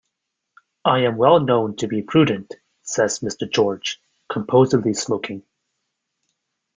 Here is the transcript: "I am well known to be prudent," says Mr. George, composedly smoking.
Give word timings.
"I 0.83 1.01
am 1.01 1.15
well 1.17 1.39
known 1.39 1.75
to 1.75 1.87
be 1.87 2.01
prudent," 2.01 2.55
says 2.81 3.19
Mr. 3.19 3.47
George, 3.47 4.01
composedly 4.31 4.95
smoking. 4.95 5.43